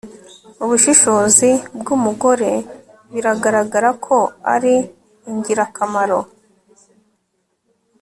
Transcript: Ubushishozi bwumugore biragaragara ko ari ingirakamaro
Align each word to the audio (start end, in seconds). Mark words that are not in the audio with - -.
Ubushishozi 0.63 1.49
bwumugore 1.79 2.51
biragaragara 3.13 3.89
ko 4.05 4.17
ari 4.53 4.73
ingirakamaro 5.31 6.19